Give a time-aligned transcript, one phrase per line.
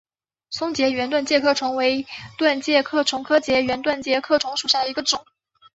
[0.49, 5.23] 松栉圆盾介壳虫为盾介壳虫科栉圆盾介壳虫属下的一个种。